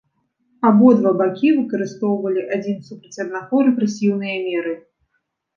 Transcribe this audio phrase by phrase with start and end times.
[0.67, 4.73] Абодва бакі выкарыстоўвалі адзін супраць аднаго рэпрэсіўныя меры.